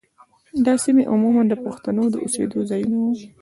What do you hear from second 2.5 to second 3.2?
ځايونه وو.